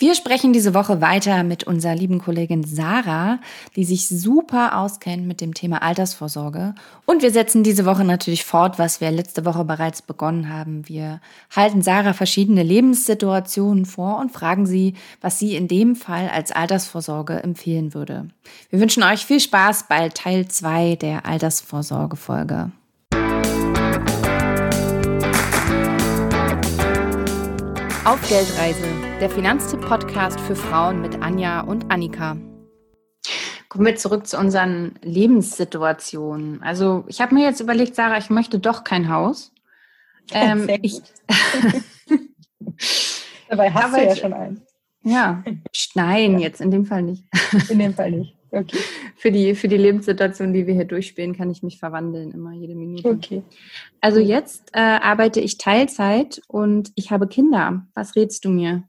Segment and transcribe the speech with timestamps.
[0.00, 3.38] Wir sprechen diese Woche weiter mit unserer lieben Kollegin Sarah,
[3.76, 6.74] die sich super auskennt mit dem Thema Altersvorsorge.
[7.04, 10.88] Und wir setzen diese Woche natürlich fort, was wir letzte Woche bereits begonnen haben.
[10.88, 11.20] Wir
[11.54, 17.42] halten Sarah verschiedene Lebenssituationen vor und fragen sie, was sie in dem Fall als Altersvorsorge
[17.42, 18.30] empfehlen würde.
[18.70, 22.72] Wir wünschen euch viel Spaß bei Teil 2 der Altersvorsorgefolge.
[28.06, 32.38] Auf Geldreise, der Finanztipp-Podcast für Frauen mit Anja und Annika.
[33.68, 36.62] Kommen wir zurück zu unseren Lebenssituationen.
[36.62, 39.52] Also ich habe mir jetzt überlegt, Sarah, ich möchte doch kein Haus.
[40.32, 41.02] Ähm, ich,
[43.50, 44.62] Dabei hast du ja schon eins.
[45.02, 45.44] Ja,
[45.94, 46.38] nein, ja.
[46.38, 47.24] jetzt in dem Fall nicht.
[47.68, 48.34] In dem Fall nicht.
[48.52, 48.78] Okay.
[49.16, 52.74] Für die, für die Lebenssituation, die wir hier durchspielen, kann ich mich verwandeln, immer jede
[52.74, 53.08] Minute.
[53.08, 53.42] Okay.
[54.00, 57.86] Also jetzt äh, arbeite ich Teilzeit und ich habe Kinder.
[57.94, 58.84] Was rätst du mir?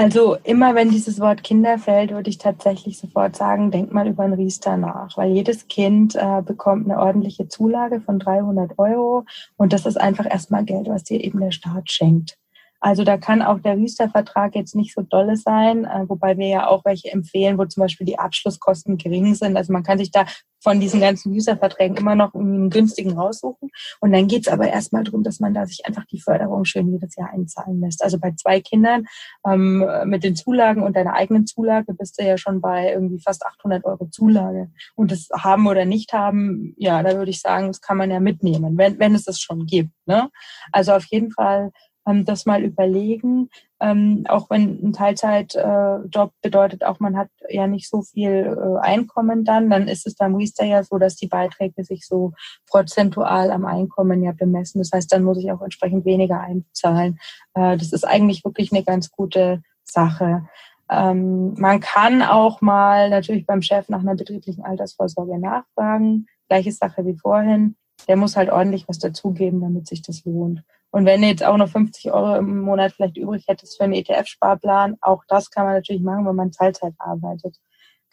[0.00, 4.22] Also immer wenn dieses Wort Kinder fällt, würde ich tatsächlich sofort sagen, denk mal über
[4.22, 9.26] ein Riester nach, weil jedes Kind äh, bekommt eine ordentliche Zulage von 300 Euro
[9.58, 12.38] und das ist einfach erstmal Geld, was dir eben der Staat schenkt.
[12.80, 16.68] Also da kann auch der Riester-Vertrag jetzt nicht so dolle sein, äh, wobei wir ja
[16.68, 19.56] auch welche empfehlen, wo zum Beispiel die Abschlusskosten gering sind.
[19.56, 20.24] Also man kann sich da
[20.62, 23.70] von diesen ganzen Riester-Verträgen immer noch einen günstigen raussuchen.
[24.00, 27.16] Und dann geht's aber erstmal darum, dass man da sich einfach die Förderung schön jedes
[27.16, 28.02] Jahr einzahlen lässt.
[28.02, 29.06] Also bei zwei Kindern
[29.46, 33.44] ähm, mit den Zulagen und deiner eigenen Zulage bist du ja schon bei irgendwie fast
[33.44, 34.70] 800 Euro Zulage.
[34.96, 38.20] Und das haben oder nicht haben, ja, da würde ich sagen, das kann man ja
[38.20, 39.92] mitnehmen, wenn, wenn es das schon gibt.
[40.06, 40.30] Ne?
[40.72, 41.70] Also auf jeden Fall
[42.06, 43.50] ähm, das mal überlegen.
[43.80, 48.80] Ähm, auch wenn ein Teilzeitjob äh, bedeutet, auch man hat ja nicht so viel äh,
[48.80, 52.32] Einkommen dann, dann ist es beim Riester ja so, dass die Beiträge sich so
[52.68, 54.80] prozentual am Einkommen ja bemessen.
[54.80, 57.18] Das heißt, dann muss ich auch entsprechend weniger einzahlen.
[57.54, 60.46] Äh, das ist eigentlich wirklich eine ganz gute Sache.
[60.90, 66.26] Ähm, man kann auch mal natürlich beim Chef nach einer betrieblichen Altersvorsorge nachfragen.
[66.48, 67.76] Gleiche Sache wie vorhin.
[68.08, 70.62] Der muss halt ordentlich was dazugeben, damit sich das lohnt.
[70.90, 73.92] Und wenn du jetzt auch noch 50 Euro im Monat vielleicht übrig hättest für einen
[73.94, 77.56] ETF-Sparplan, auch das kann man natürlich machen, wenn man Teilzeit arbeitet.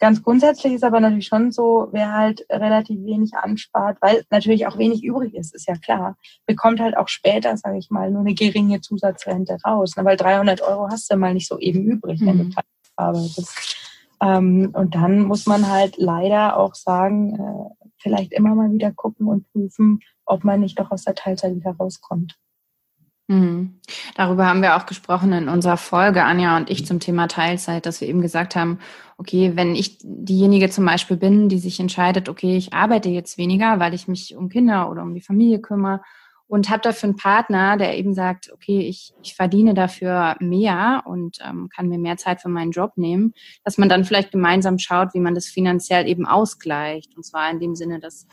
[0.00, 4.78] Ganz grundsätzlich ist aber natürlich schon so, wer halt relativ wenig anspart, weil natürlich auch
[4.78, 6.16] wenig übrig ist, ist ja klar,
[6.46, 9.96] bekommt halt auch später, sage ich mal, nur eine geringe Zusatzrente raus.
[9.96, 10.04] Ne?
[10.04, 12.38] Weil 300 Euro hast du mal nicht so eben übrig, wenn mhm.
[12.38, 13.76] du Teilzeit arbeitest.
[14.20, 19.26] Ähm, und dann muss man halt leider auch sagen, äh, vielleicht immer mal wieder gucken
[19.26, 22.38] und prüfen, ob man nicht doch aus der Teilzeit wieder rauskommt.
[23.28, 23.80] Mhm.
[24.14, 28.00] Darüber haben wir auch gesprochen in unserer Folge, Anja und ich, zum Thema Teilzeit, dass
[28.00, 28.78] wir eben gesagt haben,
[29.18, 33.80] okay, wenn ich diejenige zum Beispiel bin, die sich entscheidet, okay, ich arbeite jetzt weniger,
[33.80, 36.00] weil ich mich um Kinder oder um die Familie kümmere
[36.48, 41.38] und habe dafür einen Partner, der eben sagt, okay, ich, ich verdiene dafür mehr und
[41.46, 45.14] ähm, kann mir mehr Zeit für meinen Job nehmen, dass man dann vielleicht gemeinsam schaut,
[45.14, 47.14] wie man das finanziell eben ausgleicht.
[47.16, 48.26] Und zwar in dem Sinne, dass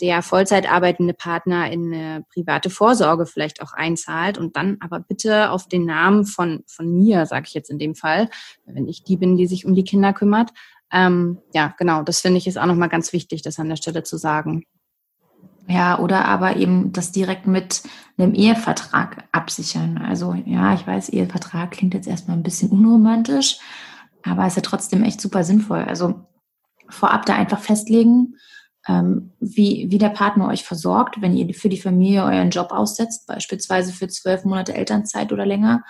[0.00, 5.50] der Vollzeit arbeitende Partner in eine private Vorsorge vielleicht auch einzahlt und dann aber bitte
[5.50, 8.28] auf den Namen von, von mir, sage ich jetzt in dem Fall,
[8.66, 10.50] wenn ich die bin, die sich um die Kinder kümmert.
[10.92, 14.02] Ähm, ja, genau, das finde ich ist auch nochmal ganz wichtig, das an der Stelle
[14.02, 14.64] zu sagen.
[15.68, 17.82] Ja, oder aber eben das direkt mit
[18.18, 19.98] einem Ehevertrag absichern.
[19.98, 23.58] Also ja, ich weiß, Ehevertrag klingt jetzt erstmal ein bisschen unromantisch,
[24.22, 25.84] aber ist ja trotzdem echt super sinnvoll.
[25.84, 26.26] Also
[26.88, 28.36] vorab da einfach festlegen,
[28.88, 33.26] ähm, wie, wie der Partner euch versorgt, wenn ihr für die Familie euren Job aussetzt,
[33.26, 35.84] beispielsweise für zwölf Monate Elternzeit oder länger.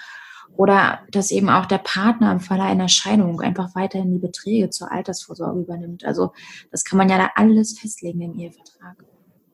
[0.55, 4.93] Oder dass eben auch der Partner im Falle einer Scheidung einfach weiterhin die Beträge zur
[4.93, 6.05] Altersvorsorge übernimmt.
[6.05, 6.32] Also
[6.71, 9.03] das kann man ja da alles festlegen im Ehevertrag.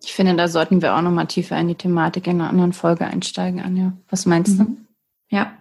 [0.03, 3.07] Ich finde, da sollten wir auch nochmal tiefer in die Thematik in einer anderen Folge
[3.07, 3.93] einsteigen, Anja.
[4.09, 4.65] Was meinst mhm.
[4.65, 4.77] du?
[5.37, 5.53] Ja.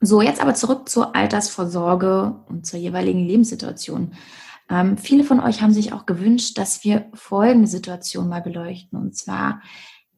[0.00, 4.12] So, jetzt aber zurück zur Altersvorsorge und zur jeweiligen Lebenssituation.
[4.70, 8.98] Ähm, viele von euch haben sich auch gewünscht, dass wir folgende Situation mal beleuchten.
[8.98, 9.60] Und zwar,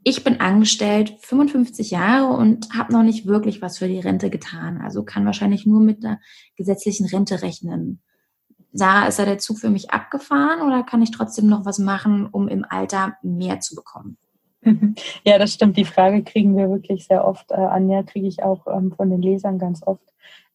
[0.03, 4.81] ich bin angestellt, 55 Jahre und habe noch nicht wirklich was für die Rente getan.
[4.81, 6.21] Also kann wahrscheinlich nur mit einer
[6.57, 8.01] gesetzlichen Rente rechnen.
[8.77, 12.27] Sarah, ist da der Zug für mich abgefahren oder kann ich trotzdem noch was machen,
[12.27, 14.17] um im Alter mehr zu bekommen?
[15.25, 15.77] Ja, das stimmt.
[15.77, 17.53] Die Frage kriegen wir wirklich sehr oft.
[17.53, 20.03] Äh, Anja kriege ich auch ähm, von den Lesern ganz oft.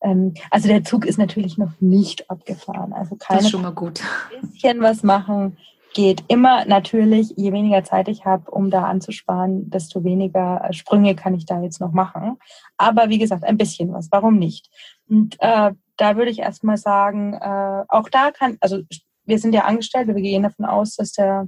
[0.01, 2.91] Ähm, also der Zug ist natürlich noch nicht abgefahren.
[2.91, 4.01] Also keine das ist schon mal gut.
[4.41, 5.55] bisschen was machen
[5.93, 11.15] geht immer natürlich, je weniger Zeit ich habe, um da anzusparen, desto weniger äh, Sprünge
[11.15, 12.37] kann ich da jetzt noch machen.
[12.77, 14.09] Aber wie gesagt, ein bisschen was.
[14.11, 14.69] Warum nicht?
[15.09, 18.81] Und äh, da würde ich erstmal sagen, äh, auch da kann, also
[19.25, 21.47] wir sind ja Angestellte, wir gehen davon aus, dass der,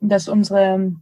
[0.00, 0.92] dass unsere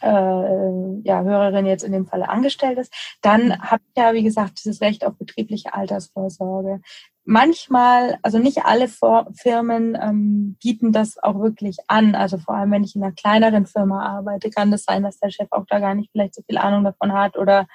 [0.00, 4.58] äh, ja, Hörerin jetzt in dem Falle angestellt ist, dann habe ich ja, wie gesagt,
[4.64, 6.80] dieses Recht auf betriebliche Altersvorsorge.
[7.24, 12.16] Manchmal, also nicht alle Firmen ähm, bieten das auch wirklich an.
[12.16, 15.30] Also vor allem, wenn ich in einer kleineren Firma arbeite, kann das sein, dass der
[15.30, 17.68] Chef auch da gar nicht vielleicht so viel Ahnung davon hat oder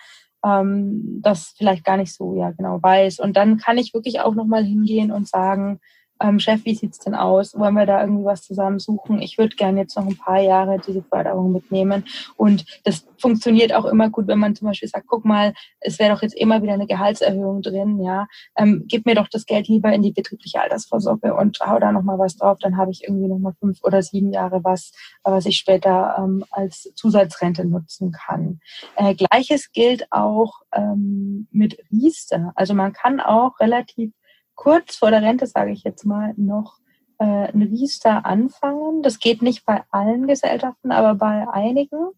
[0.47, 3.19] ähm, das vielleicht gar nicht so ja genau weiß.
[3.19, 5.79] Und dann kann ich wirklich auch nochmal hingehen und sagen,
[6.21, 7.57] ähm, Chef, wie sieht's denn aus?
[7.57, 9.21] Wollen wir da irgendwie was zusammen suchen?
[9.21, 12.05] Ich würde gerne jetzt noch ein paar Jahre diese Förderung mitnehmen.
[12.35, 16.13] Und das funktioniert auch immer gut, wenn man zum Beispiel sagt, guck mal, es wäre
[16.13, 18.27] doch jetzt immer wieder eine Gehaltserhöhung drin, ja.
[18.55, 22.19] Ähm, gib mir doch das Geld lieber in die betriebliche Altersvorsorge und hau da nochmal
[22.19, 24.91] was drauf, dann habe ich irgendwie nochmal fünf oder sieben Jahre was,
[25.23, 28.59] was ich später ähm, als Zusatzrente nutzen kann.
[28.95, 32.51] Äh, Gleiches gilt auch ähm, mit Riester.
[32.55, 34.11] Also man kann auch relativ
[34.57, 36.79] kurz vor der Rente, sage ich jetzt mal, noch
[37.19, 39.01] äh, ein Riester anfangen.
[39.03, 42.11] Das geht nicht bei allen Gesellschaften, aber bei einigen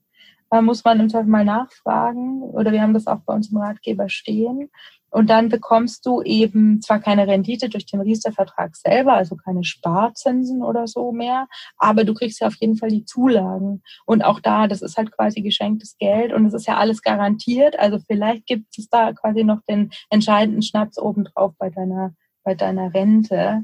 [0.51, 3.57] äh, muss man im Zweifel mal nachfragen oder wir haben das auch bei uns im
[3.57, 4.71] Ratgeber stehen.
[5.11, 10.63] Und dann bekommst du eben zwar keine Rendite durch den Riester-Vertrag selber, also keine Sparzinsen
[10.63, 11.47] oder so mehr,
[11.77, 13.81] aber du kriegst ja auf jeden Fall die Zulagen.
[14.05, 17.79] Und auch da, das ist halt quasi geschenktes Geld und es ist ja alles garantiert.
[17.79, 22.13] Also vielleicht gibt es da quasi noch den entscheidenden Schnaps obendrauf bei deiner
[22.49, 23.63] bei deiner Rente.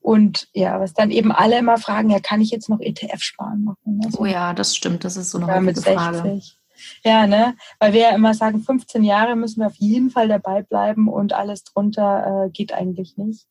[0.00, 3.62] Und ja, was dann eben alle immer fragen, ja, kann ich jetzt noch ETF sparen
[3.62, 4.00] machen?
[4.04, 6.40] Also, oh ja, das stimmt, das ist so eine ja, häufige Frage.
[7.04, 7.54] Ja, ne?
[7.78, 11.34] Weil wir ja immer sagen, 15 Jahre müssen wir auf jeden Fall dabei bleiben und
[11.34, 13.46] alles drunter äh, geht eigentlich nicht.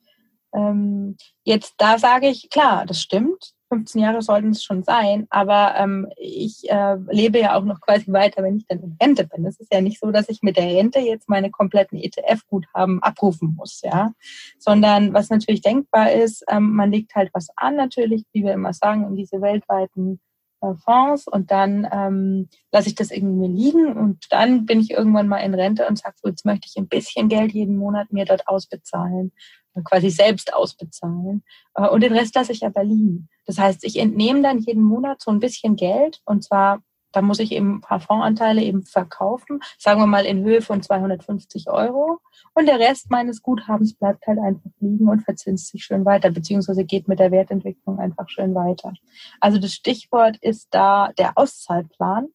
[0.53, 3.53] Ähm, jetzt da sage ich, klar, das stimmt.
[3.71, 8.11] 15 Jahre sollten es schon sein, aber ähm, ich äh, lebe ja auch noch quasi
[8.11, 9.45] weiter, wenn ich dann in Rente bin.
[9.45, 13.55] Es ist ja nicht so, dass ich mit der Rente jetzt meine kompletten ETF-Guthaben abrufen
[13.55, 14.11] muss, ja,
[14.59, 18.73] sondern was natürlich denkbar ist, ähm, man legt halt was an, natürlich, wie wir immer
[18.73, 20.19] sagen, in diese weltweiten
[20.83, 25.39] Fonds und dann ähm, lasse ich das irgendwie liegen und dann bin ich irgendwann mal
[25.39, 28.47] in Rente und sage, so, jetzt möchte ich ein bisschen Geld jeden Monat mir dort
[28.47, 29.31] ausbezahlen
[29.83, 31.43] quasi selbst ausbezahlen.
[31.75, 33.29] Äh, und den Rest lasse ich aber liegen.
[33.45, 36.81] Das heißt, ich entnehme dann jeden Monat so ein bisschen Geld und zwar,
[37.11, 40.81] da muss ich eben ein paar Fondsanteile eben verkaufen, sagen wir mal in Höhe von
[40.81, 42.19] 250 Euro.
[42.53, 46.83] Und der Rest meines Guthabens bleibt halt einfach liegen und verzinst sich schön weiter, beziehungsweise
[46.83, 48.93] geht mit der Wertentwicklung einfach schön weiter.
[49.39, 52.27] Also das Stichwort ist da der Auszahlplan.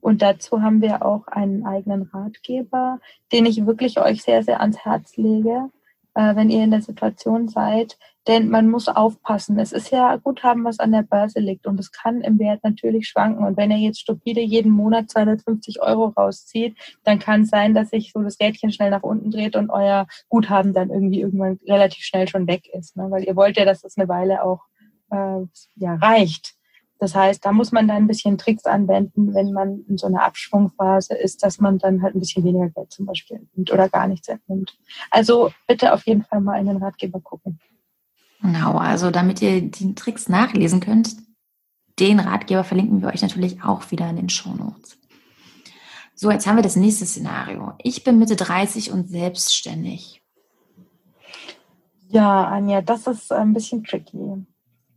[0.00, 3.00] Und dazu haben wir auch einen eigenen Ratgeber,
[3.32, 5.70] den ich wirklich euch sehr, sehr ans Herz lege
[6.18, 7.96] äh, wenn ihr in der Situation seid.
[8.28, 9.58] Denn man muss aufpassen.
[9.58, 13.08] Es ist ja Guthaben, was an der Börse liegt und es kann im Wert natürlich
[13.08, 13.42] schwanken.
[13.44, 17.88] Und wenn ihr jetzt stupide jeden Monat 250 Euro rauszieht, dann kann es sein, dass
[17.88, 22.04] sich so das Rädchen schnell nach unten dreht und euer Guthaben dann irgendwie irgendwann relativ
[22.04, 22.98] schnell schon weg ist.
[22.98, 23.10] Ne?
[23.10, 24.60] Weil ihr wollt ja, dass das eine Weile auch
[25.10, 25.40] äh,
[25.76, 26.54] ja, reicht.
[26.98, 30.24] Das heißt, da muss man dann ein bisschen Tricks anwenden, wenn man in so einer
[30.24, 34.06] Abschwungphase ist, dass man dann halt ein bisschen weniger Geld zum Beispiel entnimmt oder gar
[34.06, 34.76] nichts entnimmt.
[35.10, 37.60] Also bitte auf jeden Fall mal in den Ratgeber gucken.
[38.40, 41.16] Genau, also damit ihr die Tricks nachlesen könnt,
[41.98, 44.98] den Ratgeber verlinken wir euch natürlich auch wieder in den Shownotes.
[46.14, 47.74] So, jetzt haben wir das nächste Szenario.
[47.82, 50.22] Ich bin Mitte 30 und selbstständig.
[52.08, 54.46] Ja, Anja, das ist ein bisschen tricky.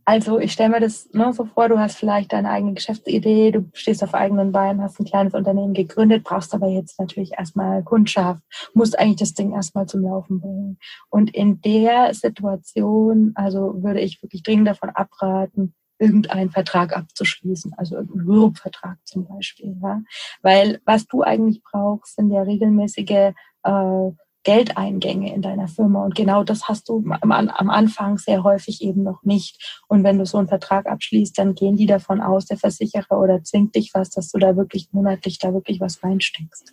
[0.04, 3.70] Also ich stelle mir das ne, so vor, du hast vielleicht deine eigene Geschäftsidee, du
[3.72, 8.42] stehst auf eigenen Beinen, hast ein kleines Unternehmen gegründet, brauchst aber jetzt natürlich erstmal Kundschaft,
[8.74, 10.78] musst eigentlich das Ding erstmal zum Laufen bringen.
[11.08, 17.94] Und in der Situation, also würde ich wirklich dringend davon abraten, irgendeinen Vertrag abzuschließen, also
[17.94, 19.76] irgendeinen Rürup-Vertrag zum Beispiel.
[19.80, 20.02] Ja?
[20.42, 23.32] Weil was du eigentlich brauchst, sind ja regelmäßige
[23.62, 24.10] äh,
[24.44, 26.04] Geldeingänge in deiner Firma.
[26.04, 29.82] Und genau das hast du am, Anfang sehr häufig eben noch nicht.
[29.88, 33.42] Und wenn du so einen Vertrag abschließt, dann gehen die davon aus, der Versicherer oder
[33.42, 36.72] zwingt dich was, dass du da wirklich monatlich da wirklich was reinsteckst.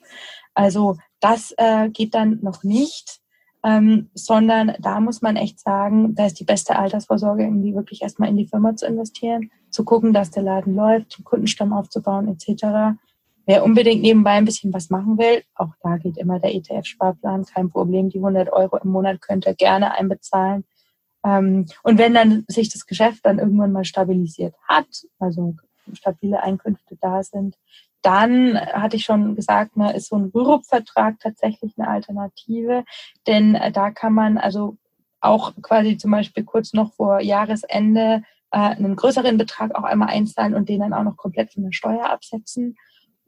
[0.54, 3.20] Also das äh, geht dann noch nicht.
[3.62, 8.30] Ähm, sondern da muss man echt sagen, da ist die beste Altersvorsorge, irgendwie wirklich erstmal
[8.30, 12.98] in die Firma zu investieren, zu gucken, dass der Laden läuft, den Kundenstamm aufzubauen etc.
[13.50, 17.72] Wer unbedingt nebenbei ein bisschen was machen will, auch da geht immer der ETF-Sparplan, kein
[17.72, 18.12] Problem.
[18.12, 20.66] Die 100 Euro im Monat könnt ihr gerne einbezahlen.
[21.26, 24.86] Ähm, und wenn dann sich das Geschäft dann irgendwann mal stabilisiert hat,
[25.18, 25.56] also
[25.94, 27.56] stabile Einkünfte da sind,
[28.04, 32.84] dann hatte ich schon gesagt, ne, ist so ein Rürup-Vertrag tatsächlich eine Alternative,
[33.26, 34.78] denn äh, da kann man also
[35.22, 40.54] auch quasi zum Beispiel kurz noch vor Jahresende äh, einen größeren Betrag auch einmal einzahlen
[40.54, 42.78] und den dann auch noch komplett von der Steuer absetzen.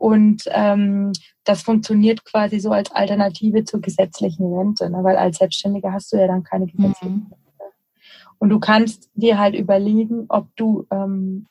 [0.02, 1.12] Und ähm,
[1.44, 5.04] das funktioniert quasi so als Alternative zur gesetzlichen Rente, ne?
[5.04, 7.28] weil als Selbstständiger hast du ja dann keine gesetzliche mhm.
[7.30, 7.36] Rente.
[8.40, 11.46] Und du kannst dir halt überlegen, ob du ähm,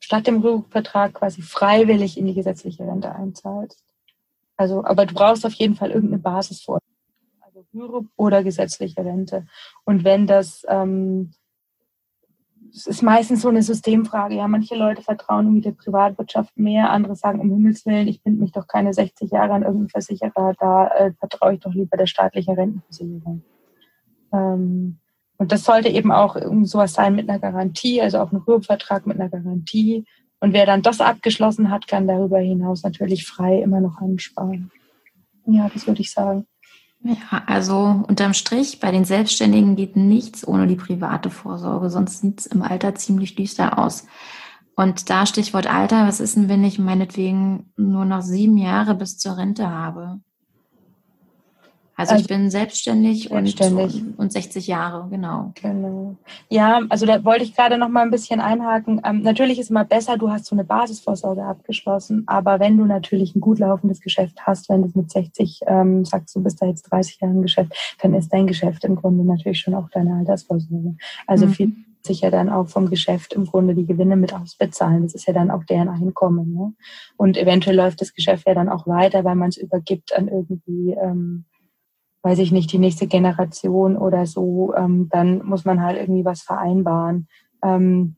[0.00, 3.84] statt dem Rückvertrag quasi freiwillig in die gesetzliche Rente einzahlst.
[4.56, 6.78] Also, aber du brauchst auf jeden Fall irgendeine Basis vor.
[7.42, 9.46] Also Rürup oder gesetzliche Rente.
[9.84, 11.34] Und wenn das, ähm,
[12.74, 14.36] es ist meistens so eine Systemfrage.
[14.36, 18.40] Ja, manche Leute vertrauen irgendwie der Privatwirtschaft mehr, andere sagen, um Himmels Willen, ich binde
[18.40, 22.06] mich doch keine 60 Jahre an irgendeinen Versicherer, da äh, vertraue ich doch lieber der
[22.06, 23.42] staatlichen Rentenversicherung.
[24.32, 24.98] Ähm,
[25.36, 29.20] und das sollte eben auch sowas sein mit einer Garantie, also auch ein Rürup-Vertrag mit
[29.20, 30.04] einer Garantie.
[30.40, 34.70] Und wer dann das abgeschlossen hat, kann darüber hinaus natürlich frei immer noch ansparen.
[35.46, 36.46] Ja, das würde ich sagen.
[37.04, 42.40] Ja, also unterm Strich, bei den Selbstständigen geht nichts ohne die private Vorsorge, sonst sieht
[42.40, 44.06] es im Alter ziemlich düster aus.
[44.76, 49.18] Und da Stichwort Alter, was ist denn, wenn ich meinetwegen nur noch sieben Jahre bis
[49.18, 50.20] zur Rente habe?
[52.02, 54.02] Also, also ich bin selbstständig, selbstständig.
[54.02, 55.52] Und, und 60 Jahre, genau.
[55.62, 56.16] Genau.
[56.48, 59.00] Ja, also da wollte ich gerade noch mal ein bisschen einhaken.
[59.04, 63.36] Ähm, natürlich ist immer besser, du hast so eine Basisvorsorge abgeschlossen, aber wenn du natürlich
[63.36, 66.82] ein gut laufendes Geschäft hast, wenn du mit 60 ähm, sagst, du bist da jetzt
[66.90, 70.96] 30 Jahre im Geschäft, dann ist dein Geschäft im Grunde natürlich schon auch deine Altersvorsorge.
[71.28, 71.50] Also mhm.
[71.50, 71.72] viel
[72.04, 75.04] sich ja dann auch vom Geschäft im Grunde die Gewinne mit ausbezahlen.
[75.04, 76.52] Das ist ja dann auch deren Einkommen.
[76.52, 76.72] Ne?
[77.16, 80.96] Und eventuell läuft das Geschäft ja dann auch weiter, weil man es übergibt an irgendwie
[81.00, 81.44] ähm,
[82.22, 86.42] weiß ich nicht, die nächste Generation oder so, ähm, dann muss man halt irgendwie was
[86.42, 87.28] vereinbaren.
[87.62, 88.16] Ähm,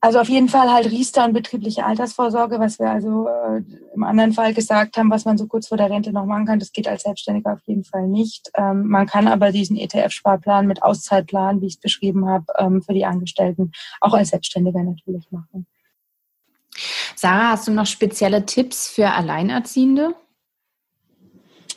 [0.00, 3.62] also auf jeden Fall halt Riester und betriebliche Altersvorsorge, was wir also äh,
[3.94, 6.60] im anderen Fall gesagt haben, was man so kurz vor der Rente noch machen kann,
[6.60, 8.50] das geht als Selbstständiger auf jeden Fall nicht.
[8.54, 12.94] Ähm, man kann aber diesen ETF-Sparplan mit Auszeitplan, wie ich es beschrieben habe, ähm, für
[12.94, 15.66] die Angestellten auch als Selbstständiger natürlich machen.
[17.16, 20.14] Sarah, hast du noch spezielle Tipps für Alleinerziehende?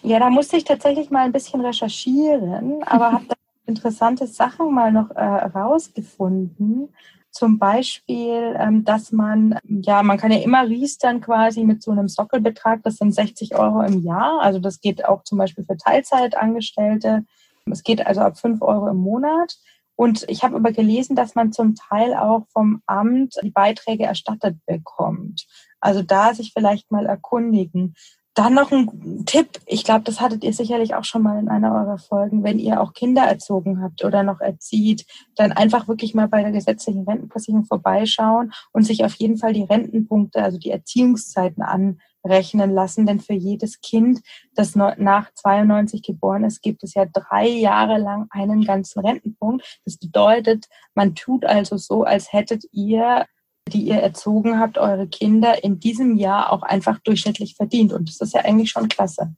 [0.04, 4.92] Ja, da musste ich tatsächlich mal ein bisschen recherchieren, aber habe da interessante Sachen mal
[4.92, 6.90] noch äh, rausgefunden.
[7.30, 12.10] Zum Beispiel, ähm, dass man, ja, man kann ja immer riestern quasi mit so einem
[12.10, 14.42] Sockelbetrag, das sind 60 Euro im Jahr.
[14.42, 17.24] Also das geht auch zum Beispiel für Teilzeitangestellte.
[17.72, 19.56] Es geht also ab 5 Euro im Monat.
[19.96, 24.58] Und ich habe aber gelesen, dass man zum Teil auch vom Amt die Beiträge erstattet
[24.66, 25.46] bekommt.
[25.80, 27.96] Also da sich vielleicht mal erkundigen.
[28.34, 29.60] Dann noch ein Tipp.
[29.66, 32.46] Ich glaube, das hattet ihr sicherlich auch schon mal in einer eurer Folgen.
[32.46, 36.54] Wenn ihr auch Kinder erzogen habt oder noch erzieht, dann einfach wirklich mal bei der
[36.54, 43.06] gesetzlichen Rentenversicherung vorbeischauen und sich auf jeden Fall die Rentenpunkte, also die Erziehungszeiten anrechnen lassen.
[43.06, 44.22] Denn für jedes Kind,
[44.56, 49.82] das nach 92 geboren ist, gibt es ja drei Jahre lang einen ganzen Rentenpunkt.
[49.84, 53.26] Das bedeutet, man tut also so, als hättet ihr
[53.74, 57.94] die ihr erzogen habt, eure Kinder in diesem Jahr auch einfach durchschnittlich verdient.
[57.94, 59.36] Und das ist ja eigentlich schon klasse.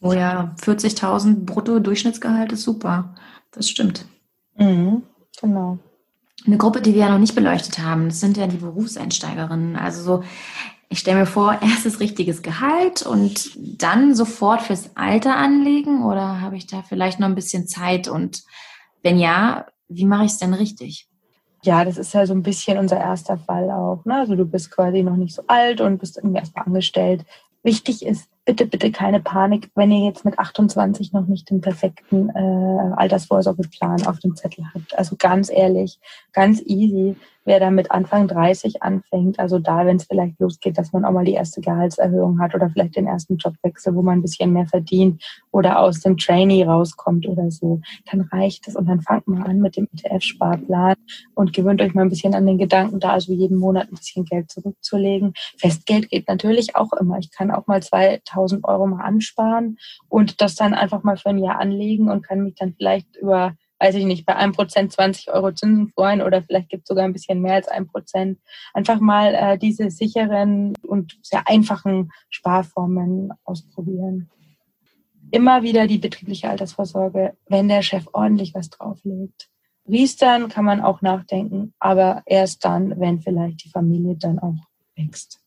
[0.00, 3.14] Oh ja, 40.000 Brutto-Durchschnittsgehalt ist super.
[3.52, 4.06] Das stimmt.
[4.56, 5.02] Mhm,
[5.40, 5.78] genau.
[6.44, 9.76] Eine Gruppe, die wir ja noch nicht beleuchtet haben, das sind ja die Berufseinsteigerinnen.
[9.76, 10.24] Also so,
[10.88, 16.56] ich stelle mir vor, erstes richtiges Gehalt und dann sofort fürs Alter anlegen oder habe
[16.56, 18.08] ich da vielleicht noch ein bisschen Zeit?
[18.08, 18.42] Und
[19.02, 21.08] wenn ja, wie mache ich es denn richtig?
[21.64, 24.04] Ja, das ist ja so ein bisschen unser erster Fall auch.
[24.04, 24.16] Ne?
[24.16, 27.24] Also du bist quasi noch nicht so alt und bist irgendwie erstmal angestellt.
[27.62, 32.30] Wichtig ist, bitte, bitte keine Panik, wenn ihr jetzt mit 28 noch nicht den perfekten
[32.30, 34.98] äh, Altersvorsorgeplan auf dem Zettel habt.
[34.98, 36.00] Also ganz ehrlich,
[36.32, 40.92] ganz easy wer da mit Anfang 30 anfängt, also da, wenn es vielleicht losgeht, dass
[40.92, 44.22] man auch mal die erste Gehaltserhöhung hat oder vielleicht den ersten Jobwechsel, wo man ein
[44.22, 47.80] bisschen mehr verdient oder aus dem Trainee rauskommt oder so,
[48.10, 50.94] dann reicht es und dann fangt mal an mit dem ETF-Sparplan
[51.34, 54.24] und gewöhnt euch mal ein bisschen an den Gedanken, da also jeden Monat ein bisschen
[54.24, 55.34] Geld zurückzulegen.
[55.58, 57.18] Festgeld geht natürlich auch immer.
[57.18, 61.38] Ich kann auch mal 2000 Euro mal ansparen und das dann einfach mal für ein
[61.38, 65.32] Jahr anlegen und kann mich dann vielleicht über weiß ich nicht, bei einem Prozent 20
[65.32, 68.38] Euro Zinsen freuen oder vielleicht gibt es sogar ein bisschen mehr als ein Prozent.
[68.74, 74.30] Einfach mal äh, diese sicheren und sehr einfachen Sparformen ausprobieren.
[75.32, 79.48] Immer wieder die betriebliche Altersvorsorge, wenn der Chef ordentlich was drauflegt.
[79.88, 84.54] Riestern kann man auch nachdenken, aber erst dann, wenn vielleicht die Familie dann auch
[84.94, 85.41] wächst.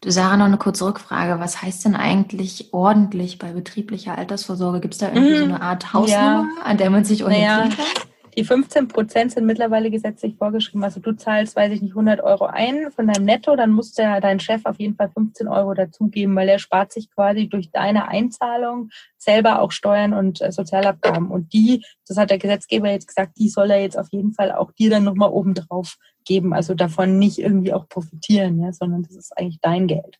[0.00, 1.40] Du Sarah, noch eine kurze Rückfrage.
[1.40, 4.80] Was heißt denn eigentlich ordentlich bei betrieblicher Altersvorsorge?
[4.80, 6.62] Gibt es da irgendwie mmh, so eine Art Hausnummer, ja.
[6.64, 7.76] an der man sich orientieren naja.
[7.76, 8.06] kann?
[8.36, 10.84] Die 15 Prozent sind mittlerweile gesetzlich vorgeschrieben.
[10.84, 14.20] Also du zahlst, weiß ich nicht, 100 Euro ein von deinem Netto, dann muss der,
[14.20, 18.08] dein Chef auf jeden Fall 15 Euro dazugeben, weil er spart sich quasi durch deine
[18.08, 21.30] Einzahlung selber auch Steuern und äh, Sozialabgaben.
[21.30, 24.52] Und die, das hat der Gesetzgeber jetzt gesagt, die soll er jetzt auf jeden Fall
[24.52, 25.96] auch dir dann nochmal oben drauf
[26.26, 26.52] geben.
[26.52, 30.18] Also davon nicht irgendwie auch profitieren, ja, sondern das ist eigentlich dein Geld.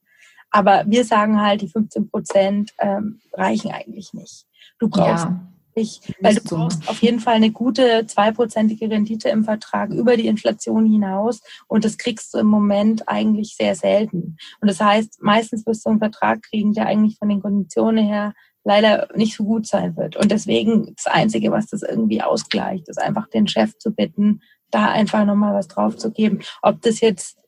[0.50, 4.46] Aber wir sagen halt, die 15 Prozent ähm, reichen eigentlich nicht.
[4.78, 5.40] Du brauchst ja
[5.74, 10.26] Ich, weil du brauchst auf jeden Fall eine gute zweiprozentige Rendite im Vertrag über die
[10.26, 14.38] Inflation hinaus und das kriegst du im Moment eigentlich sehr selten.
[14.62, 18.32] Und das heißt, meistens wirst du einen Vertrag kriegen, der eigentlich von den Konditionen her
[18.64, 20.16] leider nicht so gut sein wird.
[20.16, 24.90] Und deswegen das Einzige, was das irgendwie ausgleicht, ist einfach den Chef zu bitten, da
[24.90, 26.40] einfach nochmal was drauf zu geben.
[26.62, 27.38] Ob das jetzt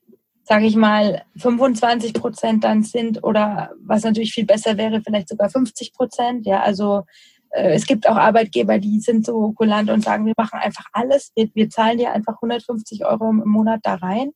[0.49, 5.51] sage ich mal, 25 Prozent dann sind oder was natürlich viel besser wäre, vielleicht sogar
[5.51, 6.47] 50 Prozent.
[6.47, 7.05] Ja, also
[7.51, 11.33] äh, es gibt auch Arbeitgeber, die sind so kulant und sagen, wir machen einfach alles,
[11.37, 14.31] wir, wir zahlen dir einfach 150 Euro im Monat da rein.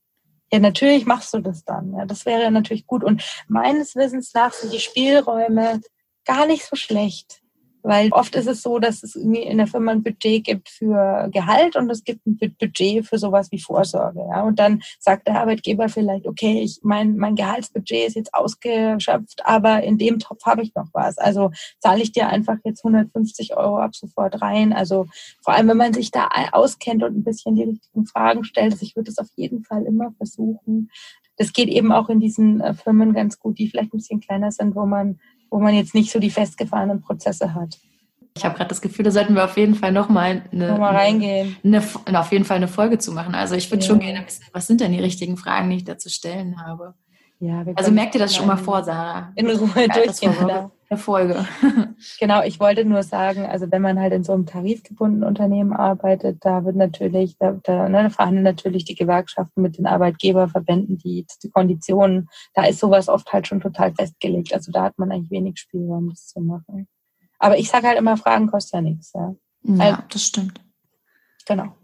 [0.53, 1.95] Ja, natürlich machst du das dann.
[1.97, 3.03] Ja, das wäre natürlich gut.
[3.03, 5.81] Und meines Wissens nach sind die Spielräume
[6.27, 7.42] gar nicht so schlecht.
[7.83, 11.29] Weil oft ist es so, dass es irgendwie in der Firma ein Budget gibt für
[11.33, 14.21] Gehalt und es gibt ein Budget für sowas wie Vorsorge.
[14.31, 14.43] Ja?
[14.43, 19.83] Und dann sagt der Arbeitgeber vielleicht, okay, ich, mein, mein Gehaltsbudget ist jetzt ausgeschöpft, aber
[19.83, 21.19] in dem Topf habe ich noch was.
[21.19, 24.73] Also zahle ich dir einfach jetzt 150 Euro ab sofort rein.
[24.73, 25.07] Also
[25.43, 28.85] vor allem, wenn man sich da auskennt und ein bisschen die richtigen Fragen stellt, also
[28.85, 30.91] ich würde es auf jeden Fall immer versuchen.
[31.37, 34.53] Das geht eben auch in diesen äh, Firmen ganz gut, die vielleicht ein bisschen kleiner
[34.53, 35.19] sind, wo man
[35.53, 37.79] wo man jetzt nicht so die festgefahrenen Prozesse hat.
[38.35, 41.57] Ich habe gerade das Gefühl, da sollten wir auf jeden Fall nochmal eine, noch reingehen.
[41.63, 43.35] Eine, eine, auf jeden Fall eine Folge zu machen.
[43.35, 43.89] Also ich würde ja.
[43.89, 46.95] schon gerne wissen, was sind denn die richtigen Fragen, die ich da zu stellen habe.
[47.39, 49.33] Ja, also merkt ihr das schon mal vor, Sarah?
[49.35, 50.71] In Ruhe durchgehen.
[50.93, 51.47] Der Folge.
[52.21, 56.45] genau, ich wollte nur sagen, also wenn man halt in so einem tarifgebundenen Unternehmen arbeitet,
[56.45, 61.25] da wird natürlich, da, da, ne, da verhandeln natürlich die Gewerkschaften mit den Arbeitgeberverbänden die,
[61.43, 62.29] die Konditionen.
[62.53, 64.53] Da ist sowas oft halt schon total festgelegt.
[64.53, 66.87] Also da hat man eigentlich wenig Spielraum, das zu machen.
[67.39, 69.13] Aber ich sage halt immer, Fragen kosten ja nichts.
[69.15, 70.61] Ja, ja also, das stimmt.
[71.47, 71.75] Genau.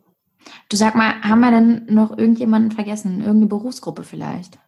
[0.69, 3.21] Du sag mal, haben wir denn noch irgendjemanden vergessen?
[3.21, 4.59] Irgendeine Berufsgruppe vielleicht?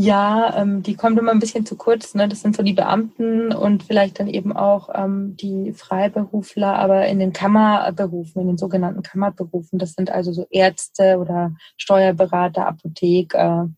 [0.00, 2.14] Ja, ähm, die kommt immer ein bisschen zu kurz.
[2.14, 2.28] Ne?
[2.28, 7.18] Das sind so die Beamten und vielleicht dann eben auch ähm, die Freiberufler, aber in
[7.18, 9.80] den Kammerberufen, in den sogenannten Kammerberufen.
[9.80, 13.70] Das sind also so Ärzte oder Steuerberater, Apotheker,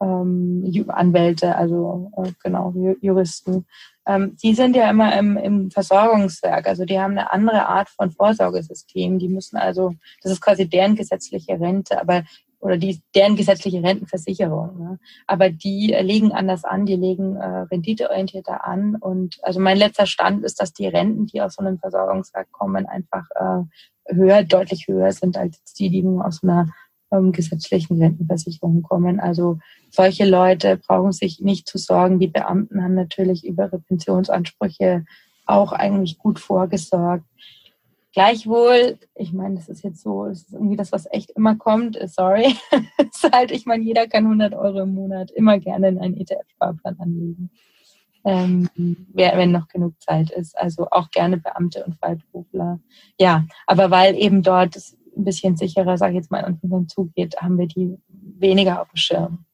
[0.00, 3.64] ähm, Anwälte, also äh, genau, Juristen.
[4.04, 8.10] Ähm, die sind ja immer im, im Versorgungswerk, also die haben eine andere Art von
[8.10, 9.20] Vorsorgesystem.
[9.20, 12.24] Die müssen also, das ist quasi deren gesetzliche Rente, aber
[12.60, 14.78] oder die, deren gesetzliche Rentenversicherung.
[14.78, 14.98] Ne?
[15.26, 18.96] Aber die legen anders an, die legen äh, renditeorientierter an.
[18.96, 22.86] Und also mein letzter Stand ist, dass die Renten, die aus so einem Versorgungswerk kommen,
[22.86, 26.68] einfach äh, höher, deutlich höher sind als die, die nur aus einer
[27.12, 29.20] ähm, gesetzlichen Rentenversicherung kommen.
[29.20, 29.58] Also
[29.90, 32.18] solche Leute brauchen sich nicht zu sorgen.
[32.18, 35.04] Die Beamten haben natürlich über ihre Pensionsansprüche
[35.46, 37.24] auch eigentlich gut vorgesorgt.
[38.14, 41.98] Gleichwohl, ich meine, das ist jetzt so, das ist irgendwie das, was echt immer kommt,
[42.06, 42.54] sorry,
[42.98, 46.98] ist halt, ich meine, jeder kann 100 Euro im Monat immer gerne in einen ETF-Sparplan
[46.98, 47.50] anlegen,
[48.24, 48.68] ähm,
[49.12, 50.56] wenn noch genug Zeit ist.
[50.58, 52.80] Also auch gerne Beamte und Freiberufler.
[53.18, 57.36] Ja, aber weil eben dort es ein bisschen sicherer, sage ich jetzt mal, und zugeht,
[57.40, 59.44] haben wir die weniger auf dem Schirm.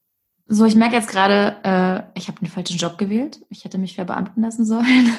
[0.47, 3.41] So, ich merke jetzt gerade, äh, ich habe den falschen Job gewählt.
[3.49, 5.11] Ich hätte mich verbeamten lassen sollen.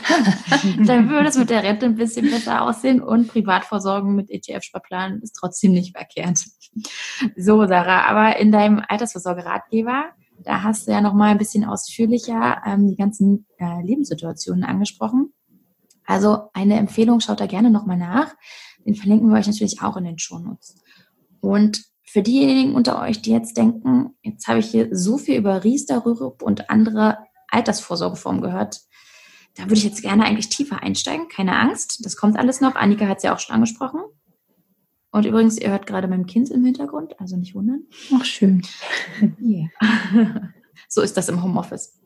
[0.85, 5.33] Dann würde es mit der Rente ein bisschen besser aussehen und Privatversorgung mit ETF-Sparplan ist
[5.33, 6.45] trotzdem nicht verkehrt.
[7.35, 10.05] So, Sarah, aber in deinem Altersvorsorgeratgeber,
[10.43, 15.33] da hast du ja noch mal ein bisschen ausführlicher ähm, die ganzen äh, Lebenssituationen angesprochen.
[16.05, 18.35] Also eine Empfehlung, schaut da gerne noch mal nach.
[18.85, 20.79] Den verlinken wir euch natürlich auch in den Shownotes.
[21.41, 21.83] Und
[22.15, 26.05] für diejenigen unter euch, die jetzt denken, jetzt habe ich hier so viel über Riester,
[26.05, 27.17] Rürup und andere
[27.49, 28.79] Altersvorsorgeformen gehört,
[29.57, 31.27] da würde ich jetzt gerne eigentlich tiefer einsteigen.
[31.27, 32.75] Keine Angst, das kommt alles noch.
[32.75, 33.99] Annika hat es ja auch schon angesprochen.
[35.11, 37.83] Und übrigens, ihr hört gerade mein Kind im Hintergrund, also nicht wundern.
[38.13, 38.61] Ach, schön.
[39.41, 39.67] Yeah.
[40.87, 41.99] so ist das im Homeoffice.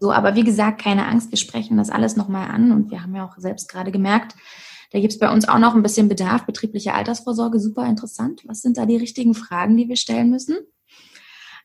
[0.00, 3.16] So, aber wie gesagt, keine Angst, wir sprechen das alles nochmal an und wir haben
[3.16, 4.36] ja auch selbst gerade gemerkt,
[4.90, 6.46] da gibt es bei uns auch noch ein bisschen Bedarf.
[6.46, 8.42] Betriebliche Altersvorsorge, super interessant.
[8.46, 10.56] Was sind da die richtigen Fragen, die wir stellen müssen?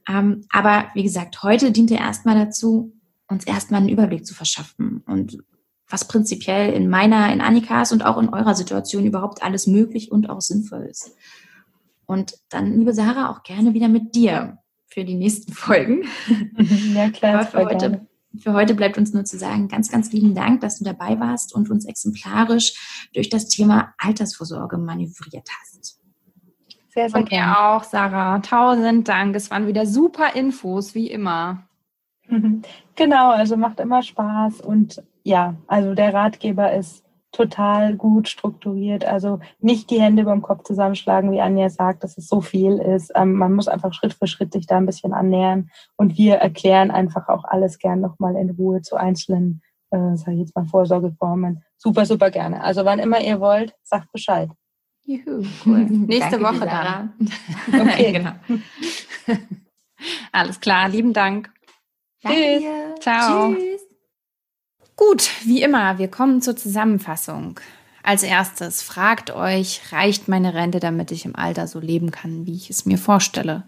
[0.07, 2.93] Ähm, aber wie gesagt, heute dient er erstmal dazu,
[3.27, 5.39] uns erstmal einen Überblick zu verschaffen und
[5.89, 10.29] was prinzipiell in meiner, in Annikas und auch in eurer Situation überhaupt alles möglich und
[10.29, 11.15] auch sinnvoll ist.
[12.05, 16.05] Und dann, liebe Sarah, auch gerne wieder mit dir für die nächsten Folgen.
[16.93, 17.33] Ja, klar.
[17.35, 18.07] Aber für heute,
[18.39, 21.53] für heute bleibt uns nur zu sagen, ganz, ganz lieben Dank, dass du dabei warst
[21.53, 25.99] und uns exemplarisch durch das Thema Altersvorsorge manövriert hast.
[26.89, 27.59] Sehr, sehr gerne.
[27.59, 28.39] auch, Sarah.
[28.39, 29.35] Tausend Dank.
[29.35, 31.67] Es waren wieder super Infos, wie immer.
[32.97, 37.04] Genau, also macht immer Spaß und ja, also der Ratgeber ist
[37.35, 39.05] total gut strukturiert.
[39.05, 42.77] Also nicht die Hände über dem Kopf zusammenschlagen, wie Anja sagt, dass es so viel
[42.77, 43.11] ist.
[43.15, 45.69] Ähm, man muss einfach Schritt für Schritt sich da ein bisschen annähern.
[45.97, 50.39] Und wir erklären einfach auch alles gern nochmal in Ruhe zu einzelnen äh, sage ich
[50.39, 51.63] jetzt mal, Vorsorgeformen.
[51.77, 52.61] Super, super gerne.
[52.63, 54.49] Also wann immer ihr wollt, sagt Bescheid.
[55.03, 55.85] Juhu, cool.
[55.89, 57.13] Nächste Danke Woche dann.
[57.91, 58.11] Okay.
[58.11, 58.31] genau.
[60.31, 61.51] Alles klar, lieben Dank.
[62.21, 62.63] Tschüss.
[62.99, 63.53] Ciao.
[63.53, 63.74] Tschüss.
[64.97, 67.59] Gut, wie immer, wir kommen zur Zusammenfassung.
[68.01, 72.55] Als erstes fragt euch, reicht meine Rente, damit ich im Alter so leben kann, wie
[72.55, 73.63] ich es mir vorstelle?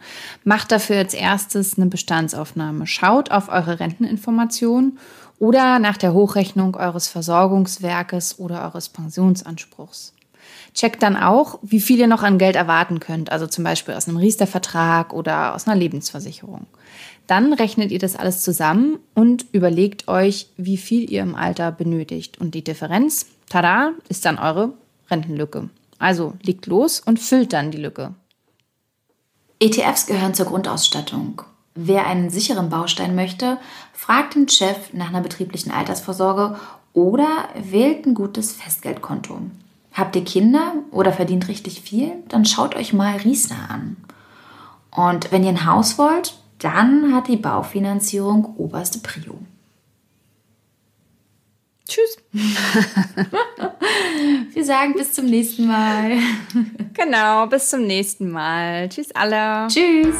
[0.45, 2.87] Macht dafür als erstes eine Bestandsaufnahme.
[2.87, 4.99] Schaut auf eure Renteninformationen
[5.37, 10.13] oder nach der Hochrechnung eures Versorgungswerkes oder eures Pensionsanspruchs.
[10.73, 14.07] Checkt dann auch, wie viel ihr noch an Geld erwarten könnt, also zum Beispiel aus
[14.07, 16.67] einem Riester-Vertrag oder aus einer Lebensversicherung.
[17.27, 22.39] Dann rechnet ihr das alles zusammen und überlegt euch, wie viel ihr im Alter benötigt.
[22.39, 24.73] Und die Differenz, tada, ist dann eure
[25.11, 25.69] Rentenlücke.
[25.99, 28.13] Also legt los und füllt dann die Lücke.
[29.59, 31.41] ETFs gehören zur Grundausstattung.
[31.73, 33.57] Wer einen sicheren Baustein möchte,
[33.93, 36.57] fragt den Chef nach einer betrieblichen Altersvorsorge
[36.93, 39.39] oder wählt ein gutes Festgeldkonto.
[39.97, 42.11] Habt ihr Kinder oder verdient richtig viel?
[42.29, 43.97] Dann schaut euch mal Riester an.
[44.91, 49.39] Und wenn ihr ein Haus wollt, dann hat die Baufinanzierung oberste Prio.
[51.87, 52.17] Tschüss.
[54.53, 56.17] Wir sagen bis zum nächsten Mal.
[56.93, 58.89] Genau, bis zum nächsten Mal.
[58.89, 59.67] Tschüss alle.
[59.67, 60.15] Tschüss.